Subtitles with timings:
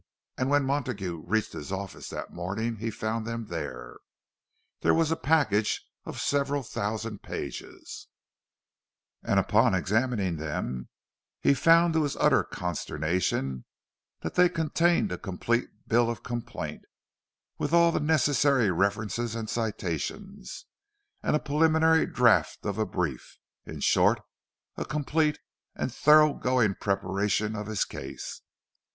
[0.35, 3.97] And when Montague reached his office that morning, he found them there.
[4.79, 8.07] There was a package of several thousand pages;
[9.21, 10.89] and upon examining them,
[11.39, 13.65] he found to his utter consternation
[14.21, 16.81] that they contained a complete bill of complaint,
[17.59, 20.65] with all the necessary references and citations,
[21.21, 24.19] and a preliminary draught of a brief—in short,
[24.77, 25.37] a complete
[25.75, 28.41] and thoroughgoing preparation of his case.